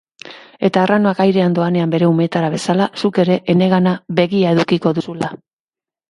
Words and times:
Eta 0.67 0.79
arranoak 0.83 1.19
airean 1.25 1.57
doanean 1.57 1.91
bere 1.91 2.07
umeetara 2.13 2.49
bezala, 2.53 2.87
zuk 3.01 3.19
ere 3.25 3.37
enegana 3.55 3.93
begia 4.21 4.55
edukiko 4.57 4.95
duzula. 5.01 5.31